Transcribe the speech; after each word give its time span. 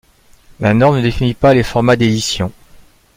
La 0.59 0.73
norme 0.73 0.97
ne 0.97 1.01
définit 1.03 1.35
pas 1.35 1.53
les 1.53 1.61
formats 1.61 1.95
d'éditions. 1.95 2.51